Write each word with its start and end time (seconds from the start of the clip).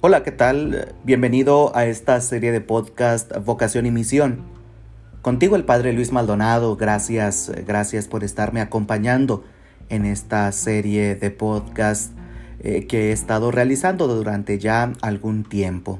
Hola, 0.00 0.22
¿qué 0.22 0.30
tal? 0.30 0.94
Bienvenido 1.02 1.74
a 1.76 1.84
esta 1.86 2.20
serie 2.20 2.52
de 2.52 2.60
podcast 2.60 3.32
Vocación 3.44 3.84
y 3.84 3.90
Misión. 3.90 4.42
Contigo 5.22 5.56
el 5.56 5.64
Padre 5.64 5.92
Luis 5.92 6.12
Maldonado, 6.12 6.76
gracias, 6.76 7.50
gracias 7.66 8.06
por 8.06 8.22
estarme 8.22 8.60
acompañando 8.60 9.42
en 9.88 10.04
esta 10.04 10.52
serie 10.52 11.16
de 11.16 11.32
podcast 11.32 12.12
eh, 12.60 12.86
que 12.86 13.08
he 13.08 13.12
estado 13.12 13.50
realizando 13.50 14.06
durante 14.06 14.60
ya 14.60 14.92
algún 15.02 15.42
tiempo. 15.42 15.98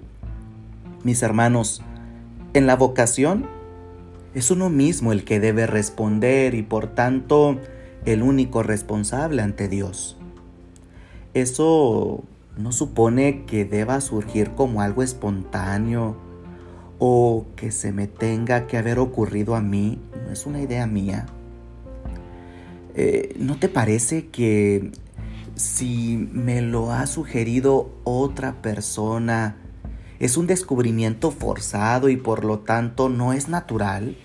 Mis 1.02 1.20
hermanos, 1.24 1.82
en 2.54 2.68
la 2.68 2.76
vocación 2.76 3.48
es 4.32 4.52
uno 4.52 4.70
mismo 4.70 5.10
el 5.10 5.24
que 5.24 5.40
debe 5.40 5.66
responder 5.66 6.54
y 6.54 6.62
por 6.62 6.86
tanto 6.86 7.58
el 8.04 8.22
único 8.22 8.62
responsable 8.62 9.42
ante 9.42 9.66
Dios. 9.66 10.16
Eso 11.34 12.22
no 12.58 12.72
supone 12.72 13.44
que 13.46 13.64
deba 13.64 14.00
surgir 14.00 14.50
como 14.50 14.82
algo 14.82 15.04
espontáneo 15.04 16.16
o 16.98 17.46
que 17.54 17.70
se 17.70 17.92
me 17.92 18.08
tenga 18.08 18.66
que 18.66 18.76
haber 18.76 18.98
ocurrido 18.98 19.54
a 19.54 19.60
mí, 19.60 20.00
no 20.26 20.32
es 20.32 20.44
una 20.44 20.60
idea 20.60 20.86
mía. 20.86 21.26
Eh, 22.96 23.36
¿No 23.38 23.60
te 23.60 23.68
parece 23.68 24.26
que 24.26 24.90
si 25.54 26.28
me 26.32 26.60
lo 26.60 26.92
ha 26.92 27.06
sugerido 27.06 27.92
otra 28.02 28.60
persona, 28.60 29.56
es 30.18 30.36
un 30.36 30.48
descubrimiento 30.48 31.30
forzado 31.30 32.08
y 32.08 32.16
por 32.16 32.44
lo 32.44 32.58
tanto 32.58 33.08
no 33.08 33.32
es 33.32 33.48
natural? 33.48 34.16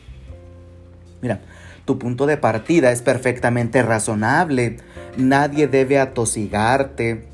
Mira, 1.22 1.42
tu 1.86 2.00
punto 2.00 2.26
de 2.26 2.38
partida 2.38 2.92
es 2.92 3.04
perfectamente 3.04 3.84
razonable. 3.84 4.78
Nadie 5.18 5.68
debe 5.68 6.00
atosigarte 6.00 7.33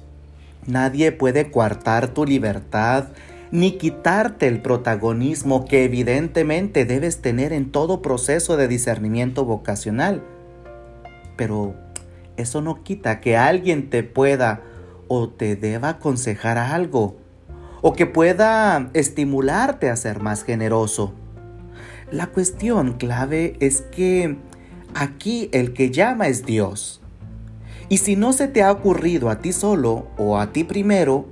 Nadie 0.66 1.12
puede 1.12 1.52
coartar 1.52 2.14
tu 2.14 2.26
libertad 2.26 3.10
ni 3.52 3.78
quitarte 3.78 4.48
el 4.48 4.62
protagonismo 4.62 5.66
que 5.66 5.84
evidentemente 5.84 6.86
debes 6.86 7.22
tener 7.22 7.52
en 7.54 7.72
todo 7.72 8.02
proceso 8.02 8.58
de 8.58 8.68
discernimiento 8.68 9.46
vocacional. 9.46 10.24
Pero 11.36 11.74
eso 12.38 12.62
no 12.62 12.84
quita 12.84 13.22
que 13.22 13.38
alguien 13.38 13.90
te 13.90 14.04
pueda 14.04 14.62
o 15.08 15.30
te 15.30 15.56
deba 15.56 15.90
aconsejar 15.90 16.58
algo, 16.58 17.18
o 17.82 17.94
que 17.94 18.06
pueda 18.06 18.92
estimularte 18.94 19.90
a 19.90 19.96
ser 19.96 20.22
más 20.22 20.44
generoso. 20.44 21.14
La 22.12 22.28
cuestión 22.28 22.94
clave 22.94 23.56
es 23.60 23.82
que 23.82 24.38
aquí 24.94 25.50
el 25.52 25.74
que 25.74 25.90
llama 25.90 26.28
es 26.28 26.46
Dios. 26.46 26.99
Y 27.90 27.98
si 27.98 28.16
no 28.16 28.34
se 28.34 28.48
te 28.48 28.62
ha 28.62 28.72
ocurrido 28.72 29.32
a 29.32 29.40
ti 29.40 29.52
solo 29.52 30.08
o 30.18 30.38
a 30.38 30.54
ti 30.54 30.64
primero, 30.64 31.26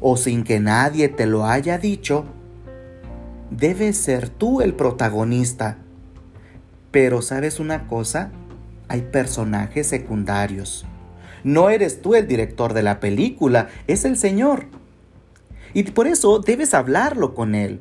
o 0.00 0.16
sin 0.16 0.42
que 0.42 0.58
nadie 0.58 1.08
te 1.08 1.26
lo 1.26 1.44
haya 1.44 1.78
dicho, 1.78 2.24
debes 3.50 3.98
ser 3.98 4.30
tú 4.30 4.62
el 4.62 4.74
protagonista. 4.74 5.76
Pero 6.90 7.20
sabes 7.20 7.60
una 7.60 7.86
cosa, 7.86 8.32
hay 8.88 9.02
personajes 9.02 9.86
secundarios. 9.86 10.86
No 11.44 11.68
eres 11.68 12.00
tú 12.00 12.14
el 12.14 12.26
director 12.26 12.72
de 12.72 12.82
la 12.82 12.98
película, 12.98 13.68
es 13.86 14.06
el 14.06 14.16
Señor. 14.16 14.66
Y 15.74 15.82
por 15.84 16.06
eso 16.06 16.38
debes 16.38 16.72
hablarlo 16.72 17.34
con 17.34 17.54
Él. 17.54 17.80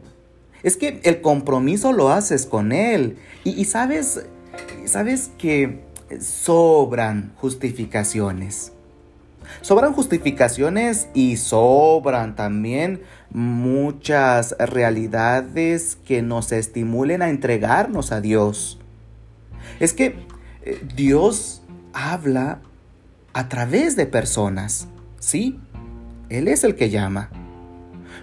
Es 0.63 0.77
que 0.77 0.99
el 1.03 1.21
compromiso 1.21 1.93
lo 1.93 2.09
haces 2.09 2.45
con 2.45 2.71
Él. 2.71 3.17
Y, 3.43 3.51
y 3.51 3.65
sabes, 3.65 4.25
sabes 4.85 5.31
que 5.37 5.90
sobran 6.19 7.33
justificaciones. 7.37 8.73
Sobran 9.61 9.93
justificaciones 9.93 11.07
y 11.13 11.37
sobran 11.37 12.35
también 12.35 13.01
muchas 13.29 14.55
realidades 14.57 15.97
que 16.05 16.21
nos 16.21 16.51
estimulen 16.51 17.21
a 17.21 17.29
entregarnos 17.29 18.11
a 18.11 18.21
Dios. 18.21 18.79
Es 19.79 19.93
que 19.93 20.15
eh, 20.63 20.81
Dios 20.95 21.61
habla 21.93 22.61
a 23.33 23.49
través 23.49 23.95
de 23.95 24.05
personas, 24.05 24.87
¿sí? 25.19 25.59
Él 26.29 26.47
es 26.47 26.63
el 26.63 26.75
que 26.75 26.89
llama. 26.89 27.29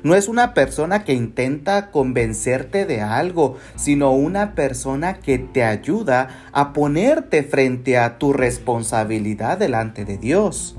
No 0.02 0.14
es 0.14 0.28
una 0.28 0.54
persona 0.54 1.04
que 1.04 1.14
intenta 1.14 1.90
convencerte 1.90 2.86
de 2.86 3.00
algo, 3.00 3.56
sino 3.76 4.12
una 4.12 4.54
persona 4.54 5.20
que 5.20 5.38
te 5.38 5.64
ayuda 5.64 6.28
a 6.52 6.72
ponerte 6.72 7.42
frente 7.42 7.98
a 7.98 8.18
tu 8.18 8.32
responsabilidad 8.32 9.58
delante 9.58 10.04
de 10.04 10.18
Dios. 10.18 10.76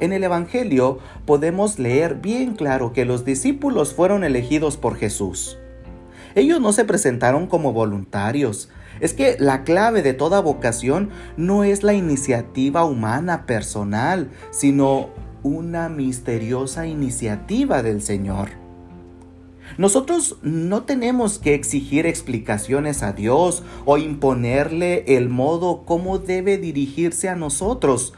En 0.00 0.12
el 0.12 0.24
Evangelio 0.24 0.98
podemos 1.26 1.78
leer 1.78 2.16
bien 2.16 2.54
claro 2.54 2.92
que 2.92 3.04
los 3.04 3.24
discípulos 3.24 3.94
fueron 3.94 4.24
elegidos 4.24 4.76
por 4.76 4.96
Jesús. 4.96 5.58
Ellos 6.34 6.60
no 6.60 6.72
se 6.72 6.84
presentaron 6.84 7.46
como 7.46 7.72
voluntarios. 7.72 8.68
Es 9.00 9.14
que 9.14 9.36
la 9.38 9.64
clave 9.64 10.02
de 10.02 10.12
toda 10.14 10.40
vocación 10.40 11.10
no 11.36 11.62
es 11.62 11.82
la 11.82 11.92
iniciativa 11.94 12.84
humana 12.84 13.46
personal, 13.46 14.28
sino 14.50 15.10
una 15.42 15.88
misteriosa 15.88 16.86
iniciativa 16.86 17.82
del 17.82 18.02
Señor. 18.02 18.50
Nosotros 19.78 20.36
no 20.42 20.82
tenemos 20.82 21.38
que 21.38 21.54
exigir 21.54 22.06
explicaciones 22.06 23.02
a 23.02 23.12
Dios 23.12 23.62
o 23.84 23.96
imponerle 23.96 25.16
el 25.16 25.28
modo 25.28 25.84
como 25.84 26.18
debe 26.18 26.58
dirigirse 26.58 27.28
a 27.28 27.36
nosotros. 27.36 28.12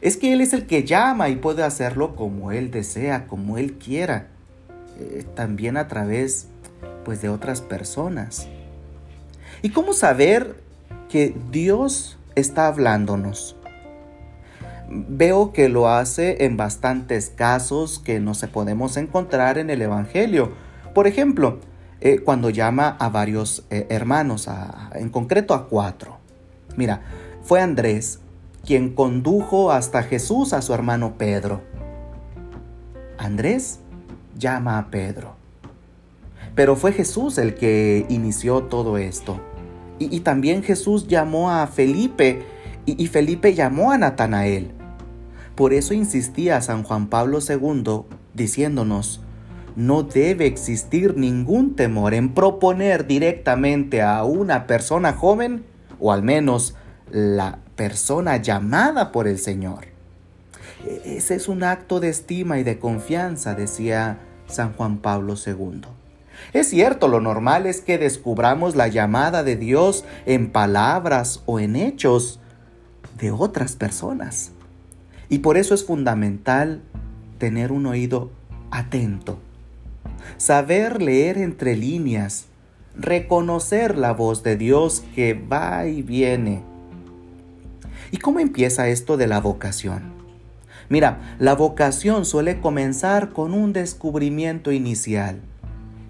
Es 0.00 0.16
que 0.16 0.32
Él 0.32 0.40
es 0.40 0.52
el 0.52 0.66
que 0.66 0.84
llama 0.84 1.28
y 1.28 1.36
puede 1.36 1.62
hacerlo 1.62 2.14
como 2.14 2.52
Él 2.52 2.70
desea, 2.70 3.26
como 3.26 3.58
Él 3.58 3.74
quiera. 3.74 4.28
Eh, 4.98 5.24
también 5.34 5.76
a 5.76 5.88
través 5.88 6.46
pues 7.04 7.20
de 7.22 7.28
otras 7.28 7.60
personas. 7.60 8.46
¿Y 9.62 9.70
cómo 9.70 9.92
saber 9.92 10.56
que 11.08 11.34
Dios 11.50 12.18
está 12.34 12.66
hablándonos? 12.66 13.56
Veo 14.90 15.52
que 15.52 15.68
lo 15.68 15.88
hace 15.88 16.44
en 16.44 16.56
bastantes 16.56 17.30
casos 17.30 18.00
que 18.00 18.18
no 18.18 18.34
se 18.34 18.48
podemos 18.48 18.96
encontrar 18.96 19.56
en 19.56 19.70
el 19.70 19.80
Evangelio. 19.82 20.52
Por 20.94 21.06
ejemplo, 21.06 21.60
eh, 22.00 22.20
cuando 22.20 22.50
llama 22.50 22.96
a 22.98 23.08
varios 23.08 23.64
eh, 23.70 23.86
hermanos, 23.88 24.48
en 24.94 25.10
concreto 25.10 25.54
a 25.54 25.68
cuatro. 25.68 26.18
Mira, 26.76 27.02
fue 27.42 27.60
Andrés 27.60 28.20
quien 28.64 28.94
condujo 28.94 29.70
hasta 29.70 30.02
Jesús 30.02 30.52
a 30.52 30.60
su 30.60 30.74
hermano 30.74 31.14
Pedro. 31.16 31.62
Andrés 33.16 33.80
llama 34.36 34.78
a 34.78 34.90
Pedro. 34.90 35.36
Pero 36.54 36.76
fue 36.76 36.92
Jesús 36.92 37.38
el 37.38 37.54
que 37.54 38.06
inició 38.08 38.64
todo 38.64 38.98
esto. 38.98 39.40
Y, 39.98 40.20
también 40.20 40.62
Jesús 40.62 41.08
llamó 41.08 41.50
a 41.50 41.66
Felipe 41.66 42.42
y 42.86 43.06
Felipe 43.08 43.52
llamó 43.52 43.92
a 43.92 43.98
Natanael. 43.98 44.79
Por 45.60 45.74
eso 45.74 45.92
insistía 45.92 46.58
San 46.62 46.84
Juan 46.84 47.08
Pablo 47.08 47.40
II 47.46 48.04
diciéndonos, 48.32 49.20
no 49.76 50.04
debe 50.04 50.46
existir 50.46 51.18
ningún 51.18 51.76
temor 51.76 52.14
en 52.14 52.32
proponer 52.32 53.06
directamente 53.06 54.00
a 54.00 54.24
una 54.24 54.66
persona 54.66 55.12
joven, 55.12 55.62
o 55.98 56.12
al 56.12 56.22
menos 56.22 56.76
la 57.10 57.58
persona 57.76 58.38
llamada 58.38 59.12
por 59.12 59.28
el 59.28 59.38
Señor. 59.38 59.88
E-, 60.86 61.18
ese 61.18 61.34
es 61.34 61.46
un 61.46 61.62
acto 61.62 62.00
de 62.00 62.08
estima 62.08 62.58
y 62.58 62.62
de 62.62 62.78
confianza, 62.78 63.54
decía 63.54 64.18
San 64.46 64.72
Juan 64.72 64.96
Pablo 64.96 65.34
II. 65.34 65.82
Es 66.54 66.70
cierto, 66.70 67.06
lo 67.06 67.20
normal 67.20 67.66
es 67.66 67.82
que 67.82 67.98
descubramos 67.98 68.76
la 68.76 68.88
llamada 68.88 69.42
de 69.42 69.56
Dios 69.56 70.06
en 70.24 70.52
palabras 70.52 71.42
o 71.44 71.60
en 71.60 71.76
hechos 71.76 72.40
de 73.18 73.30
otras 73.30 73.76
personas. 73.76 74.52
Y 75.30 75.38
por 75.38 75.56
eso 75.56 75.74
es 75.74 75.84
fundamental 75.84 76.82
tener 77.38 77.72
un 77.72 77.86
oído 77.86 78.30
atento, 78.70 79.38
saber 80.36 81.00
leer 81.00 81.38
entre 81.38 81.76
líneas, 81.76 82.46
reconocer 82.96 83.96
la 83.96 84.12
voz 84.12 84.42
de 84.42 84.56
Dios 84.56 85.04
que 85.14 85.34
va 85.34 85.86
y 85.86 86.02
viene. 86.02 86.62
¿Y 88.10 88.18
cómo 88.18 88.40
empieza 88.40 88.88
esto 88.88 89.16
de 89.16 89.28
la 89.28 89.40
vocación? 89.40 90.02
Mira, 90.88 91.36
la 91.38 91.54
vocación 91.54 92.24
suele 92.24 92.60
comenzar 92.60 93.30
con 93.30 93.54
un 93.54 93.72
descubrimiento 93.72 94.72
inicial 94.72 95.40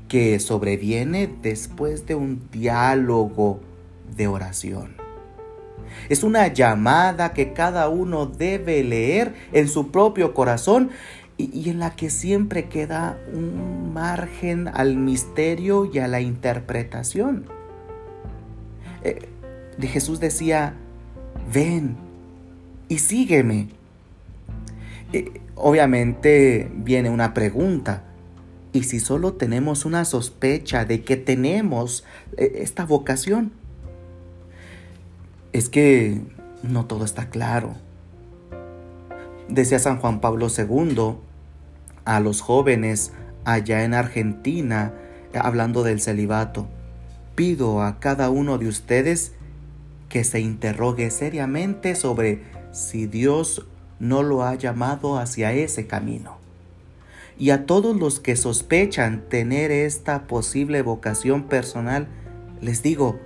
que 0.09 0.41
sobreviene 0.41 1.31
después 1.43 2.07
de 2.07 2.15
un 2.15 2.49
diálogo 2.51 3.61
de 4.17 4.27
oración. 4.27 5.00
Es 6.09 6.23
una 6.25 6.49
llamada 6.49 7.33
que 7.33 7.53
cada 7.53 7.89
uno 7.89 8.27
debe 8.27 8.83
leer 8.85 9.35
en 9.53 9.69
su 9.69 9.91
propio 9.91 10.35
corazón 10.35 10.91
y, 11.37 11.71
en 11.71 11.79
la 11.79 11.97
que 11.97 12.11
siempre 12.11 12.69
queda 12.69 13.19
un 13.33 13.93
margen 13.93 14.69
al 14.69 14.97
misterio 14.97 15.91
y 15.93 15.99
a 15.99 16.09
la 16.09 16.21
interpretación. 16.21 17.47
Eh, 19.03 19.29
Jesús 19.81 20.21
decía, 20.21 20.75
ven 21.53 21.97
y 22.89 22.99
sígueme. 22.99 23.69
Eh, 25.13 25.41
obviamente 25.55 26.71
viene 26.75 27.11
una 27.11 27.35
pregunta. 27.35 28.05
¿Y 28.73 28.85
si 28.85 29.01
solo 29.01 29.33
tenemos 29.33 29.85
una 29.85 30.05
sospecha 30.05 30.85
de 30.85 31.03
que 31.03 31.17
tenemos 31.17 32.05
eh, 32.37 32.53
esta 32.57 32.85
vocación? 32.85 33.53
Es 35.53 35.69
que 35.69 36.21
no 36.63 36.87
todo 36.87 37.05
está 37.05 37.29
claro. 37.29 37.75
Decía 39.49 39.81
San 39.81 39.99
Juan 39.99 40.21
Pablo 40.21 40.47
II 40.47 41.17
a 42.05 42.21
los 42.21 42.41
jóvenes 42.41 43.13
allá 43.45 43.85
en 43.85 43.95
Argentina, 43.95 44.93
hablando 45.35 45.83
del 45.83 46.01
celibato, 46.01 46.69
pido 47.35 47.83
a 47.83 47.99
cada 47.99 48.31
uno 48.31 48.59
de 48.59 48.69
ustedes 48.69 49.33
que 50.09 50.25
se 50.25 50.41
interrogue 50.41 51.11
seriamente 51.11 51.95
sobre 51.95 52.43
si 52.73 53.07
Dios 53.07 53.67
no 53.99 54.23
lo 54.23 54.45
ha 54.45 54.55
llamado 54.55 55.19
hacia 55.19 55.53
ese 55.53 55.87
camino. 55.87 56.39
Y 57.39 57.51
a 57.51 57.67
todos 57.67 57.97
los 57.97 58.21
que 58.21 58.37
sospechan 58.37 59.25
tener 59.29 59.71
esta 59.71 60.27
posible 60.27 60.83
vocación 60.83 61.45
personal, 61.45 62.07
les 62.61 62.83
digo, 62.83 63.19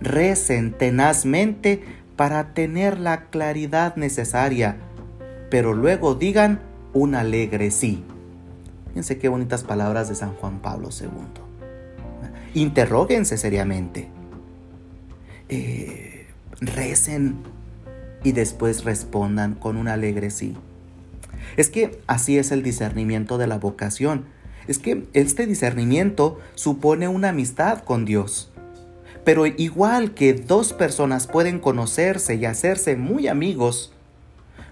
recen 0.00 0.72
tenazmente 0.72 1.82
para 2.16 2.54
tener 2.54 2.98
la 2.98 3.26
claridad 3.26 3.96
necesaria, 3.96 4.76
pero 5.50 5.74
luego 5.74 6.14
digan 6.14 6.60
un 6.92 7.14
alegre 7.14 7.70
sí. 7.70 8.04
Fíjense 8.88 9.18
qué 9.18 9.28
bonitas 9.28 9.62
palabras 9.62 10.08
de 10.08 10.14
San 10.14 10.32
Juan 10.34 10.60
Pablo 10.60 10.88
II. 10.98 11.08
Interróguense 12.54 13.36
seriamente. 13.36 14.08
Eh, 15.48 16.26
recen 16.60 17.36
y 18.24 18.32
después 18.32 18.84
respondan 18.84 19.54
con 19.54 19.76
un 19.76 19.88
alegre 19.88 20.30
sí. 20.30 20.56
Es 21.56 21.70
que 21.70 22.00
así 22.06 22.38
es 22.38 22.50
el 22.50 22.62
discernimiento 22.62 23.38
de 23.38 23.46
la 23.46 23.58
vocación. 23.58 24.24
Es 24.66 24.78
que 24.78 25.06
este 25.12 25.46
discernimiento 25.46 26.38
supone 26.54 27.08
una 27.08 27.30
amistad 27.30 27.80
con 27.80 28.04
Dios. 28.04 28.50
Pero 29.24 29.46
igual 29.46 30.14
que 30.14 30.32
dos 30.32 30.72
personas 30.72 31.26
pueden 31.26 31.58
conocerse 31.58 32.34
y 32.36 32.44
hacerse 32.44 32.96
muy 32.96 33.28
amigos, 33.28 33.92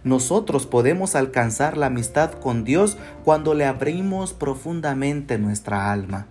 nosotros 0.04 0.66
podemos 0.66 1.16
alcanzar 1.16 1.76
la 1.76 1.86
amistad 1.86 2.32
con 2.32 2.64
Dios 2.64 2.96
cuando 3.24 3.54
le 3.54 3.64
abrimos 3.64 4.32
profundamente 4.32 5.36
nuestra 5.36 5.90
alma. 5.92 6.26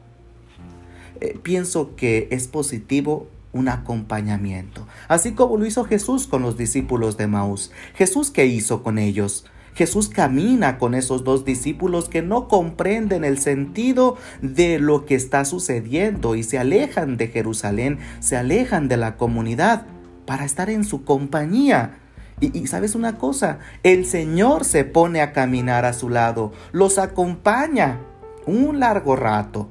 Eh, 1.19 1.37
pienso 1.43 1.95
que 1.95 2.27
es 2.31 2.47
positivo 2.47 3.27
un 3.51 3.69
acompañamiento, 3.69 4.85
así 5.07 5.33
como 5.33 5.57
lo 5.57 5.65
hizo 5.65 5.85
Jesús 5.85 6.27
con 6.27 6.41
los 6.41 6.57
discípulos 6.57 7.17
de 7.17 7.27
Maús. 7.27 7.71
Jesús, 7.95 8.31
¿qué 8.31 8.45
hizo 8.45 8.83
con 8.83 8.97
ellos? 8.97 9.45
Jesús 9.75 10.09
camina 10.09 10.77
con 10.77 10.95
esos 10.95 11.23
dos 11.23 11.45
discípulos 11.45 12.09
que 12.09 12.21
no 12.21 12.47
comprenden 12.47 13.23
el 13.23 13.37
sentido 13.37 14.17
de 14.41 14.79
lo 14.79 15.05
que 15.05 15.15
está 15.15 15.45
sucediendo 15.45 16.35
y 16.35 16.43
se 16.43 16.57
alejan 16.57 17.17
de 17.17 17.27
Jerusalén, 17.27 17.99
se 18.19 18.37
alejan 18.37 18.87
de 18.87 18.97
la 18.97 19.15
comunidad 19.17 19.85
para 20.25 20.45
estar 20.45 20.69
en 20.69 20.83
su 20.83 21.03
compañía. 21.03 21.99
Y, 22.41 22.67
sabes 22.67 22.95
una 22.95 23.17
cosa, 23.17 23.59
el 23.83 24.05
Señor 24.05 24.65
se 24.65 24.83
pone 24.83 25.21
a 25.21 25.31
caminar 25.31 25.85
a 25.85 25.93
su 25.93 26.09
lado, 26.09 26.51
los 26.71 26.97
acompaña 26.97 27.99
un 28.45 28.79
largo 28.79 29.15
rato. 29.15 29.69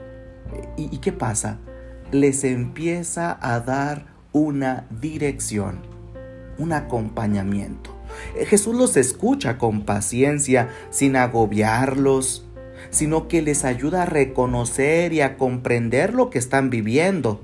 y 0.76 0.98
qué 0.98 1.12
pasa? 1.12 1.58
les 2.14 2.44
empieza 2.44 3.36
a 3.40 3.58
dar 3.60 4.06
una 4.32 4.86
dirección, 5.00 5.80
un 6.58 6.72
acompañamiento. 6.72 7.93
Eh, 8.36 8.46
Jesús 8.46 8.74
los 8.74 8.96
escucha 8.96 9.58
con 9.58 9.84
paciencia, 9.84 10.68
sin 10.90 11.16
agobiarlos, 11.16 12.44
sino 12.90 13.28
que 13.28 13.42
les 13.42 13.64
ayuda 13.64 14.02
a 14.02 14.06
reconocer 14.06 15.12
y 15.12 15.20
a 15.20 15.36
comprender 15.36 16.14
lo 16.14 16.30
que 16.30 16.38
están 16.38 16.70
viviendo. 16.70 17.40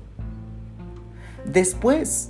Después, 1.45 2.29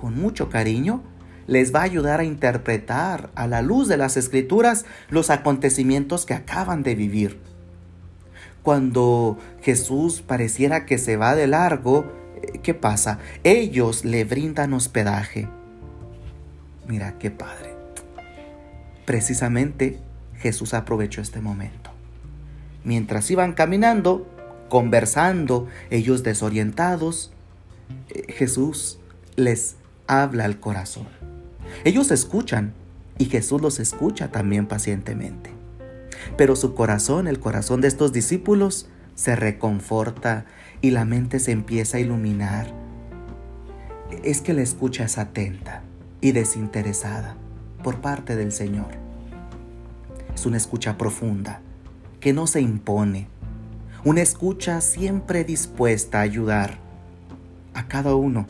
con 0.00 0.18
mucho 0.18 0.48
cariño, 0.48 1.02
les 1.46 1.74
va 1.74 1.80
a 1.80 1.84
ayudar 1.84 2.20
a 2.20 2.24
interpretar 2.24 3.30
a 3.34 3.46
la 3.46 3.60
luz 3.60 3.88
de 3.88 3.96
las 3.96 4.16
escrituras 4.16 4.86
los 5.10 5.30
acontecimientos 5.30 6.24
que 6.24 6.34
acaban 6.34 6.82
de 6.82 6.94
vivir 6.94 7.38
cuando 8.64 9.36
Jesús 9.60 10.22
pareciera 10.22 10.86
que 10.86 10.96
se 10.96 11.18
va 11.18 11.36
de 11.36 11.46
largo, 11.46 12.06
eh, 12.42 12.60
¿qué 12.62 12.72
pasa? 12.72 13.18
Ellos 13.44 14.06
le 14.06 14.24
brindan 14.24 14.72
hospedaje. 14.72 15.48
Mira 16.88 17.18
qué 17.18 17.30
padre. 17.30 17.73
Precisamente 19.04 19.98
Jesús 20.38 20.74
aprovechó 20.74 21.20
este 21.20 21.40
momento. 21.40 21.90
Mientras 22.84 23.30
iban 23.30 23.52
caminando, 23.52 24.26
conversando, 24.68 25.68
ellos 25.90 26.22
desorientados, 26.22 27.32
eh, 28.10 28.32
Jesús 28.32 28.98
les 29.36 29.76
habla 30.06 30.44
al 30.44 30.60
corazón. 30.60 31.06
Ellos 31.84 32.10
escuchan 32.10 32.72
y 33.18 33.26
Jesús 33.26 33.60
los 33.60 33.80
escucha 33.80 34.30
también 34.30 34.66
pacientemente. 34.66 35.50
Pero 36.36 36.56
su 36.56 36.74
corazón, 36.74 37.26
el 37.26 37.40
corazón 37.40 37.80
de 37.80 37.88
estos 37.88 38.12
discípulos, 38.12 38.88
se 39.14 39.36
reconforta 39.36 40.46
y 40.80 40.90
la 40.90 41.04
mente 41.04 41.40
se 41.40 41.52
empieza 41.52 41.98
a 41.98 42.00
iluminar. 42.00 42.72
Es 44.22 44.40
que 44.40 44.54
la 44.54 44.62
escucha 44.62 45.04
es 45.04 45.18
atenta 45.18 45.82
y 46.20 46.32
desinteresada 46.32 47.36
por 47.84 48.00
parte 48.00 48.34
del 48.34 48.50
Señor. 48.50 48.88
Es 50.34 50.44
una 50.44 50.56
escucha 50.56 50.98
profunda, 50.98 51.60
que 52.18 52.32
no 52.32 52.48
se 52.48 52.60
impone. 52.60 53.28
Una 54.02 54.22
escucha 54.22 54.80
siempre 54.80 55.44
dispuesta 55.44 56.18
a 56.18 56.22
ayudar 56.22 56.78
a 57.74 57.86
cada 57.86 58.16
uno 58.16 58.48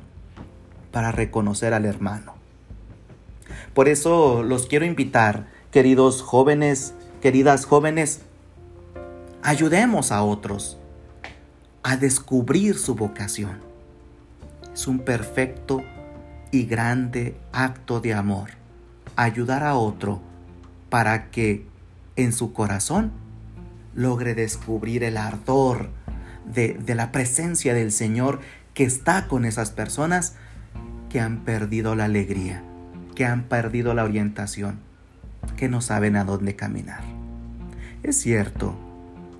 para 0.91 1.13
reconocer 1.13 1.75
al 1.75 1.85
hermano. 1.85 2.33
Por 3.75 3.91
eso 3.91 4.43
los 4.43 4.67
quiero 4.67 4.87
invitar, 4.87 5.49
queridos 5.71 6.23
jóvenes 6.23 6.95
queridas 7.25 7.65
jóvenes, 7.65 8.21
ayudemos 9.43 10.13
a 10.13 10.23
otros 10.23 10.77
a 11.83 11.97
descubrir 11.97 12.77
su 12.77 12.95
vocación. 12.95 13.63
Es 14.75 14.87
un 14.87 14.99
perfecto 14.99 15.83
y 16.51 16.67
grande 16.67 17.35
acto 17.51 18.01
de 18.01 18.13
amor 18.13 18.64
ayudar 19.17 19.63
a 19.63 19.75
otro 19.75 20.21
para 20.91 21.31
que 21.31 21.67
en 22.17 22.33
su 22.33 22.53
corazón 22.53 23.13
logre 23.95 24.35
descubrir 24.35 25.05
el 25.05 25.17
ardor 25.17 25.91
de, 26.53 26.75
de, 26.75 26.95
la 26.95 27.13
presencia 27.13 27.75
del 27.75 27.93
Señor 27.93 28.41
que 28.75 28.85
está 28.85 29.29
con 29.29 29.45
esas 29.45 29.71
personas 29.71 30.35
que 31.09 31.21
han 31.21 31.45
perdido 31.45 31.95
la 31.95 32.05
alegría, 32.05 32.63
que 33.15 33.25
han 33.25 33.45
perdido 33.45 33.95
la 33.95 34.05
orientación, 34.05 34.81
que 35.57 35.69
no 35.69 35.81
saben 35.81 36.17
a 36.17 36.25
dónde 36.25 36.57
caminar. 36.57 37.03
Es 38.03 38.21
cierto, 38.21 38.75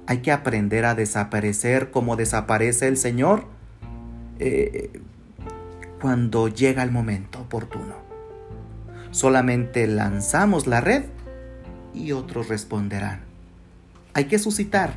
hay 0.07 0.19
que 0.19 0.33
aprender 0.33 0.85
a 0.85 0.95
desaparecer 0.95 1.91
como 1.91 2.17
desaparece 2.17 2.89
el 2.89 2.97
Señor 2.97 3.47
eh, 4.39 5.01
cuando 6.01 6.49
llega 6.49 6.83
el 6.83 6.91
momento 6.91 7.41
oportuno. 7.41 8.04
Solamente 9.15 9.87
lanzamos 9.87 10.67
la 10.67 10.81
red 10.81 11.05
y 11.95 12.11
otros 12.11 12.49
responderán. 12.49 13.21
Hay 14.13 14.25
que 14.25 14.41
suscitar, 14.41 14.95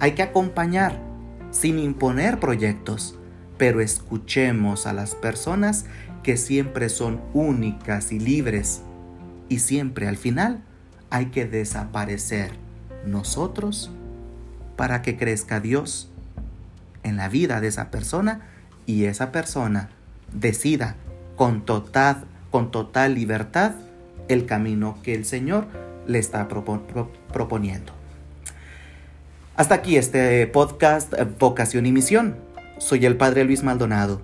hay 0.00 0.12
que 0.12 0.22
acompañar, 0.22 1.00
sin 1.50 1.78
imponer 1.78 2.38
proyectos, 2.38 3.18
pero 3.56 3.80
escuchemos 3.80 4.86
a 4.86 4.92
las 4.92 5.14
personas 5.14 5.86
que 6.22 6.36
siempre 6.36 6.90
son 6.90 7.22
únicas 7.32 8.12
y 8.12 8.18
libres. 8.20 8.82
Y 9.48 9.60
siempre 9.60 10.08
al 10.08 10.18
final 10.18 10.62
hay 11.08 11.30
que 11.30 11.46
desaparecer 11.46 12.50
nosotros 13.06 13.90
para 14.76 15.00
que 15.00 15.16
crezca 15.16 15.60
Dios 15.60 16.10
en 17.02 17.16
la 17.16 17.30
vida 17.30 17.62
de 17.62 17.68
esa 17.68 17.90
persona 17.90 18.42
y 18.84 19.04
esa 19.04 19.32
persona 19.32 19.88
decida 20.34 20.96
con 21.34 21.64
total, 21.64 22.26
con 22.54 22.70
total 22.70 23.16
libertad 23.16 23.72
el 24.28 24.46
camino 24.46 24.96
que 25.02 25.12
el 25.12 25.24
Señor 25.24 25.66
le 26.06 26.20
está 26.20 26.46
proponiendo. 26.46 27.92
Hasta 29.56 29.74
aquí 29.74 29.96
este 29.96 30.46
podcast 30.46 31.12
Vocación 31.40 31.84
y 31.84 31.90
Misión. 31.90 32.36
Soy 32.78 33.06
el 33.06 33.16
Padre 33.16 33.42
Luis 33.42 33.64
Maldonado. 33.64 34.22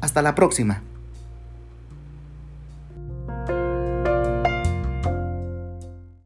Hasta 0.00 0.22
la 0.22 0.36
próxima. 0.36 0.84